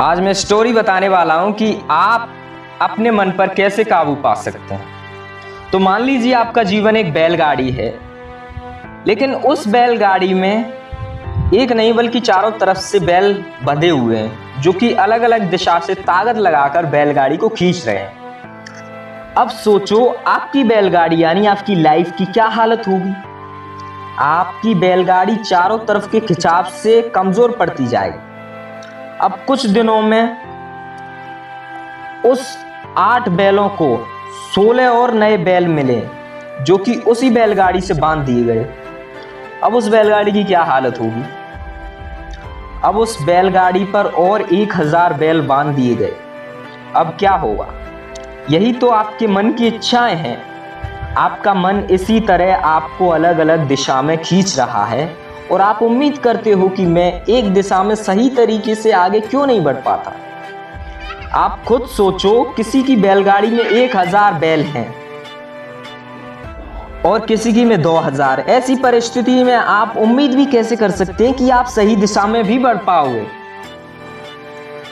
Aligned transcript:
आज 0.00 0.20
मैं 0.20 0.32
स्टोरी 0.32 0.72
बताने 0.72 1.08
वाला 1.08 1.34
हूँ 1.34 1.52
कि 1.52 1.72
आप 1.90 2.28
अपने 2.82 3.10
मन 3.10 3.30
पर 3.30 3.54
कैसे 3.54 3.84
काबू 3.84 4.14
पा 4.14 4.34
सकते 4.34 4.74
हैं। 4.74 5.70
तो 5.72 5.78
मान 5.78 6.02
लीजिए 6.02 6.32
आपका 6.32 6.62
जीवन 6.62 6.96
एक 6.96 7.12
बैलगाड़ी 7.12 7.70
है, 7.70 7.88
लेकिन 9.06 9.34
उस 9.34 9.66
बैलगाड़ी 9.68 10.32
में 10.34 11.52
एक 11.54 11.72
नहीं 11.72 11.92
बल्कि 11.94 12.20
चारों 12.20 12.50
तरफ़ 12.50 12.78
से 12.78 13.00
बैल 13.00 13.32
बंधे 13.64 13.88
हुए 13.88 14.16
हैं, 14.16 14.60
जो 14.60 14.72
कि 14.72 14.92
अलग 14.96 15.22
अलग 15.22 15.50
दिशा 15.50 15.78
से 15.80 15.94
ताकत 15.94 16.38
लगाकर 16.38 16.86
बैलगाड़ी 16.86 17.36
को 17.36 17.48
खींच 17.48 17.86
रहे 17.86 17.96
हैं। 17.96 19.34
अब 19.34 19.48
सोचो, 19.48 20.06
आपकी 20.26 20.64
बैलगाड़ी 20.64 21.22
यानी 21.22 21.46
आपकी 21.46 21.74
लाइफ 21.74 22.12
की 22.18 22.26
क्या 22.26 22.46
हालत 22.50 22.88
होगी? 22.88 23.12
आपकी 24.20 24.74
बैलगाड़ी 24.76 25.36
चारों 25.36 25.78
तरफ़ 25.80 26.10
के 26.10 26.20
खिंचाव 26.20 26.70
से 26.76 27.00
कमज़ोर 27.14 27.56
पड़ती 27.56 27.86
जाएगी। 27.86 28.26
अब 29.20 29.38
कुछ 29.46 29.66
दिनों 29.66 30.02
में 30.02 30.36
उस 32.22 32.58
आठ 32.96 33.28
बैलों 33.28 33.68
को 33.68 34.06
सोलह 34.54 34.88
और 34.88 35.14
नए 35.14 35.36
बैल 35.36 35.68
मिले, 35.68 36.02
जो 36.62 36.78
कि 36.78 36.94
उसी 36.94 37.30
बैलगाड़ी 37.30 37.80
से 37.80 37.94
बाँध 37.94 38.26
दिए 38.26 38.44
गए। 38.44 38.66
अब 39.64 39.74
उस 39.74 39.88
बैलगाड़ी 39.88 40.32
की 40.32 40.44
क्या 40.44 40.62
हालत 40.62 41.00
होगी? 41.00 41.22
अब 42.84 42.96
उस 42.96 43.22
बैलगाड़ी 43.22 43.84
पर 43.84 44.06
और 44.06 44.42
एक 44.42 44.76
हज़ार 44.76 45.12
बैल 45.14 45.40
बाँध 45.40 45.74
दिए 45.76 45.94
गए। 45.94 46.14
अब 46.96 47.16
क्या 47.18 47.32
होगा? 47.32 47.68
यही 48.50 48.72
तो 48.72 48.88
आपके 48.88 49.26
मन 49.26 49.52
की 49.52 49.66
इच्छाएँ 49.66 50.14
हैं। 50.14 50.38
आपका 51.14 51.54
मन 51.54 51.78
इसी 51.90 52.20
तरह 52.20 52.56
आपको 52.56 53.08
अलग 53.08 53.38
अलग 53.38 53.58
दिशा 53.58 54.02
में 54.02 54.18
खींच 54.18 54.58
रहा 54.58 54.84
है। 54.84 55.27
और 55.52 55.60
आप 55.60 55.82
उम्मीद 55.82 56.18
करते 56.18 56.52
हो 56.52 56.68
कि 56.68 56.84
मैं 56.86 57.24
एक 57.24 57.52
दिशा 57.54 57.82
में 57.82 57.94
सही 57.94 58.28
तरीके 58.30 58.74
से 58.74 58.92
आगे 58.92 59.20
क्यों 59.20 59.46
नहीं 59.46 59.60
बढ़ 59.60 59.76
पाता? 59.84 60.12
आप 61.34 61.62
खुद 61.68 61.86
सोचो, 61.86 62.42
किसी 62.56 62.82
की 62.82 62.96
बैलगाड़ी 62.96 63.50
में 63.50 63.64
एक 63.64 63.96
हज़ार 63.96 64.34
बैल 64.34 64.62
हैं 64.66 64.86
और 67.04 67.26
किसी 67.26 67.52
की 67.52 67.64
में 67.64 67.80
दो 67.82 67.96
हज़ार। 67.96 68.40
ऐसी 68.40 68.76
परिस्थिति 68.76 69.42
में 69.44 69.54
आप 69.54 69.96
उम्मीद 69.96 70.34
भी 70.34 70.46
कैसे 70.46 70.76
कर 70.76 70.90
सकते 70.90 71.26
हैं 71.26 71.34
कि 71.34 71.50
आप 71.50 71.66
सही 71.66 71.96
दिशा 71.96 72.26
में 72.26 72.42
भी 72.44 72.58
बढ़ 72.58 72.76
पाओगे? 72.76 73.26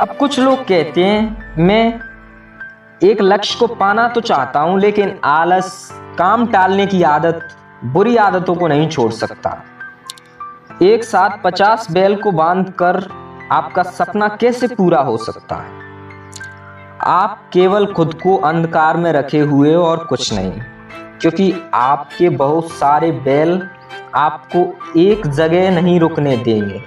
अब 0.00 0.16
कुछ 0.16 0.38
लोग 0.38 0.66
कहते 0.66 1.04
हैं, 1.04 1.54
मैं 1.58 2.00
एक 3.00 3.22
लक्ष्य 3.22 3.58
को 3.58 3.66
पाना 3.74 4.08
तो 4.08 4.20
चाहता 4.20 4.60
हूँ, 4.60 4.78
लेकिन 4.80 5.18
आलस, 5.24 5.88
काम 6.18 6.46
टालने 6.46 6.86
की 6.86 7.02
आदत, 7.02 7.48
बुरी 7.84 8.16
आदतों 8.16 8.54
को 8.54 8.68
नहीं 8.68 8.88
छोड़ 8.88 9.10
सकता। 9.12 9.50
एक 10.82 11.04
साथ 11.04 11.30
पचास 11.42 11.86
बैल 11.90 12.14
को 12.16 12.30
बांधकर 12.32 12.96
आपका 13.52 13.82
सपना 13.82 14.28
कैसे 14.40 14.66
पूरा 14.68 15.00
हो 15.00 15.16
सकता 15.16 15.56
है? 15.56 15.82
आप 17.00 17.38
केवल 17.52 17.86
खुद 17.86 18.14
को 18.14 18.36
अंधकार 18.36 18.96
में 18.96 19.10
रखे 19.12 19.38
हुए 19.40 19.74
और 19.74 20.04
कुछ 20.06 20.32
नहीं, 20.32 20.52
क्योंकि 21.20 21.52
आपके 21.74 22.28
बहुत 22.28 22.70
सारे 22.70 23.10
बैल 23.24 23.60
आपको 24.14 24.66
एक 25.00 25.26
जगह 25.26 25.70
नहीं 25.70 25.98
रुकने 26.00 26.36
देंगे। 26.36 26.82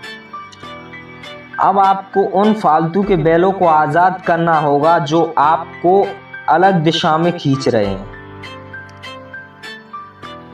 अब 1.60 1.80
आपको 1.80 2.24
उन 2.40 2.54
फालतू 2.54 3.04
के 3.04 3.16
बैलों 3.18 3.52
को 3.52 3.66
आज़ाद 3.68 4.22
करना 4.22 4.58
होगा 4.60 4.98
जो 5.00 5.34
आपको 5.38 6.06
अलग 6.50 6.84
दिशा 6.84 7.18
में 7.18 7.32
खींच 7.38 7.68
रहे 7.68 7.86
हैं। 7.86 8.16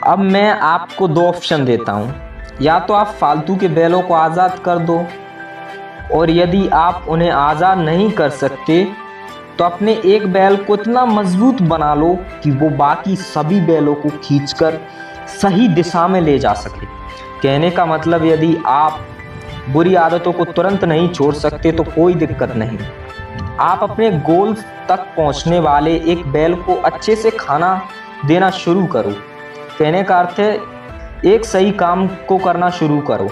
अब 0.07 0.19
मैं 0.19 0.49
आपको 0.51 1.07
दो 1.07 1.27
ऑप्शन 1.27 1.65
देता 1.65 1.91
हूँ। 1.91 2.13
या 2.61 2.79
तो 2.79 2.93
आप 2.93 3.15
फालतू 3.19 3.55
के 3.55 3.67
बैलों 3.69 4.01
को 4.01 4.13
आज़ाद 4.13 4.59
कर 4.59 4.79
दो, 4.79 5.05
और 6.13 6.29
यदि 6.29 6.67
आप 6.69 7.05
उन्हें 7.09 7.29
आज़ाद 7.31 7.77
नहीं 7.79 8.09
कर 8.11 8.29
सकते 8.31 8.83
तो 9.57 9.63
अपने 9.63 9.93
एक 10.05 10.25
बैल 10.33 10.55
को 10.57 10.75
इतना 10.75 11.05
मज़बूत 11.05 11.61
बना 11.63 11.93
लो 11.95 12.13
कि 12.43 12.51
वो 12.51 12.69
बाकी 12.77 13.15
सभी 13.15 13.59
बैलों 13.61 13.93
को 13.95 14.09
खींचकर 14.19 14.79
सही 15.31 15.67
दिशा 15.69 16.07
में 16.07 16.19
ले 16.21 16.37
जा 16.39 16.53
सके। 16.55 16.85
कहने 17.41 17.69
का 17.71 17.85
मतलब 17.85 18.25
यदि 18.25 18.55
आप 18.67 18.99
बुरी 19.69 19.95
आदतों 19.95 20.31
को 20.33 20.45
तुरंत 20.47 20.83
नहीं 20.85 21.07
छोड़ 21.09 21.33
सकते 21.35 21.71
तो 21.71 21.83
कोई 21.85 22.13
दिक्कत 22.15 22.55
नहीं। 22.55 22.77
आप 23.61 23.83
अपने 23.83 24.09
गोल 24.21 24.53
तक 24.89 25.05
पहुँचने 25.17 25.59
वाले 25.61 25.95
एक 26.11 26.25
बैल 26.27 26.55
को 26.57 26.75
अच्छे 26.81 27.15
से 27.15 27.31
खाना 27.31 27.81
देना 28.25 28.49
शुरू 28.51 28.85
करो। 28.87 29.11
कहने 29.79 30.03
का 30.03 30.19
अर्थ 30.19 30.39
है 30.39 30.57
एक 31.25 31.45
सही 31.45 31.71
काम 31.71 32.07
को 32.07 32.37
करना 32.37 32.69
शुरू 32.69 32.99
करो। 32.99 33.29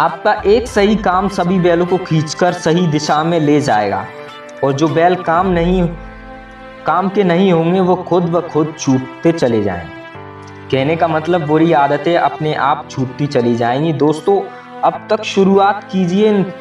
आपका 0.00 0.32
एक 0.46 0.68
सही 0.68 0.96
काम 0.96 1.28
सभी 1.28 1.58
बैलों 1.58 1.86
को 1.86 1.98
खींचकर 1.98 2.52
सही 2.52 2.86
दिशा 2.86 3.24
में 3.24 3.40
ले 3.40 3.60
जाएगा। 3.60 4.06
और 4.64 4.72
जो 4.72 4.88
बैल 4.88 5.14
काम 5.14 5.46
नहीं, 5.46 5.88
काम 6.86 7.08
के 7.08 7.24
नहीं 7.24 7.52
होंगे, 7.52 7.80
वो 7.80 7.96
खुद 7.96 8.22
ब 8.22 8.48
खुद 8.48 8.74
छूटते 8.78 9.32
चले 9.32 9.62
जाएँगे 9.62 10.02
कहने 10.70 10.96
का 10.96 11.08
मतलब 11.08 11.46
बुरी 11.46 11.72
आदतें 11.72 12.16
अपने 12.16 12.54
आप 12.54 12.88
छूटती 12.90 13.26
चली 13.26 13.54
जाएँगी। 13.54 13.92
दोस्तों, 13.92 14.40
अब 14.84 15.06
तक 15.10 15.22
शुरुआत 15.22 15.88
कीजिए। 15.92 16.52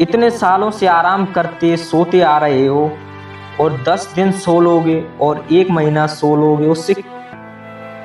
इतने 0.00 0.30
सालों 0.30 0.70
से 0.70 0.86
आराम 0.86 1.26
करते, 1.26 1.76
सोते 1.76 2.20
आ 2.20 2.38
रहे 2.38 2.66
हो 2.66 2.92
और 3.60 3.84
दस 3.88 4.12
दिन 4.14 4.32
सो 4.32 4.60
लोगे 4.60 5.04
और 5.20 5.46
एक 5.52 5.70
महीना 5.70 6.06
सो 6.06 6.36
लोगे। 6.36 6.66
उससे 6.66 6.94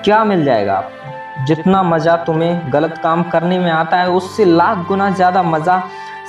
क्या 0.05 0.23
मिल 0.23 0.43
जाएगा? 0.45 0.73
आप 0.73 1.45
जितना 1.47 1.81
मज़ा 1.83 2.16
तुम्हें 2.17 2.73
गलत 2.73 2.97
काम 3.03 3.23
करने 3.23 3.57
में 3.59 3.69
आता 3.71 3.97
है, 3.97 4.09
उससे 4.09 4.45
लाख 4.45 4.85
गुना 4.88 5.09
ज़्यादा 5.09 5.41
मज़ा 5.43 5.81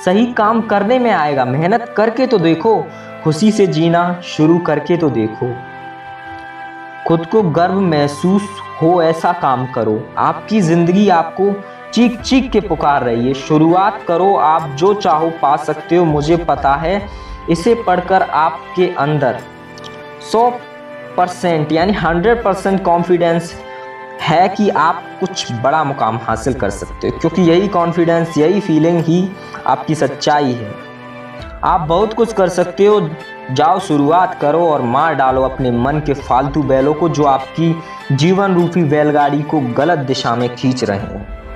सही 0.05 0.25
काम 0.33 0.61
करने 0.61 0.97
में 0.99 1.11
आएगा। 1.11 1.45
मेहनत 1.45 1.93
करके 1.97 2.25
तो 2.27 2.37
देखो, 2.39 2.75
खुशी 3.23 3.51
से 3.51 3.67
जीना 3.67 4.21
शुरू 4.25 4.57
करके 4.59 4.97
तो 4.97 5.09
देखो। 5.09 5.53
खुद 7.07 7.25
को 7.25 7.41
गर्व 7.41 7.79
महसूस 7.81 8.47
हो 8.81 9.01
ऐसा 9.03 9.31
काम 9.33 9.65
करो। 9.65 10.01
आपकी 10.17 10.61
ज़िंदगी 10.61 11.07
आपको 11.09 11.51
चीख 11.93 12.19
चीख 12.21 12.51
के 12.51 12.59
पुकार 12.59 13.03
रही 13.03 13.27
है। 13.27 13.33
शुरुआत 13.33 14.01
करो, 14.07 14.33
आप 14.35 14.69
जो 14.69 14.93
चाहो 14.93 15.29
पा 15.41 15.55
सकते 15.57 15.95
हो, 15.95 16.05
मुझे 16.05 16.37
पता 16.37 16.73
है। 16.75 17.01
इसे 17.49 17.75
पढ़कर 17.83 18.21
आपके 18.21 18.89
अंदर 18.99 19.39
सौ 20.31 20.49
परसेंट, 21.17 21.71
यानी 21.71 21.93
100 21.93 22.43
परसेंट 22.43 22.83
कॉन्फिडेंस 22.83 23.55
है 24.27 24.47
कि 24.49 24.69
आप 24.69 25.03
कुछ 25.19 25.51
बड़ा 25.63 25.83
मुकाम 25.83 26.17
हासिल 26.17 26.53
कर 26.53 26.69
सकते 26.69 27.07
हो, 27.07 27.19
क्योंकि 27.19 27.41
यही 27.41 27.67
कॉन्फिडेंस 27.67 28.37
यही 28.37 28.59
फीलिंग 28.59 28.99
ही 28.99 29.29
आपकी 29.67 29.95
सच्चाई 29.95 30.51
है। 30.51 30.71
आप 31.63 31.81
बहुत 31.81 32.13
कुछ 32.13 32.33
कर 32.33 32.49
सकते 32.49 32.85
हो, 32.85 32.99
जाओ 33.51 33.79
शुरुआत 33.79 34.37
करो 34.41 34.67
और 34.69 34.81
मार 34.81 35.13
डालो 35.15 35.41
अपने 35.41 35.71
मन 35.71 35.99
के 35.99 36.13
फालतू 36.13 36.63
बैलों 36.63 36.93
को 36.93 37.09
जो 37.09 37.23
आपकी 37.23 37.73
जीवन 38.11 38.55
रूपी 38.55 38.83
बैलगाड़ी 38.83 39.41
को 39.41 39.59
गलत 39.73 39.99
दिशा 39.99 40.35
में 40.35 40.55
खींच 40.55 40.83
रहे 40.83 40.99
हैं। 40.99 41.46